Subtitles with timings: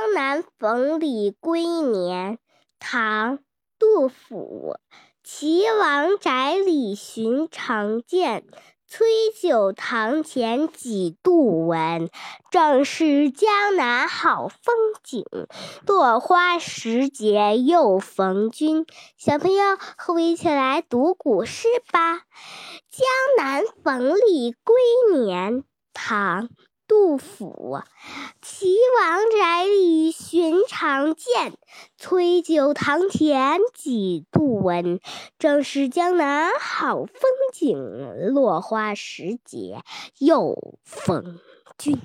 [0.00, 2.38] 江南逢李龟年，
[2.78, 3.36] 唐·
[3.78, 4.78] 杜甫。
[5.22, 8.46] 岐王宅里寻常见，
[8.88, 9.06] 崔
[9.38, 12.08] 九堂前几度闻。
[12.50, 14.74] 正是江南好风
[15.04, 15.22] 景，
[15.86, 18.86] 落花时节又逢君。
[19.18, 22.16] 小朋友，和我一起来读古诗吧。
[22.88, 23.06] 《江
[23.36, 25.58] 南逢李龟年》
[25.92, 26.48] 唐·
[26.88, 27.82] 杜甫。
[28.42, 29.79] 岐王宅里
[30.80, 31.58] 常见，
[31.98, 34.98] 崔九堂前几度闻。
[35.38, 37.12] 正是江南好风
[37.52, 39.82] 景，落花时节
[40.16, 41.38] 又逢
[41.76, 42.00] 君。